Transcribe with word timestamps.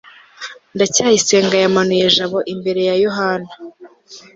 ndacyayisenga 0.75 1.55
yamanuye 1.63 2.05
jabo 2.15 2.39
imbere 2.53 2.81
ya 2.89 2.95
yohana 3.03 3.51